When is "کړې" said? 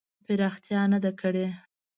1.19-1.47